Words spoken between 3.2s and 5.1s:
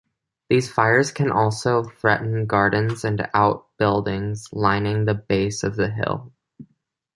outbuildings lining